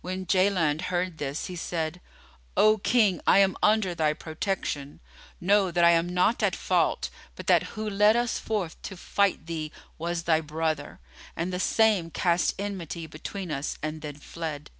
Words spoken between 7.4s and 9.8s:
that who led us forth to fight thee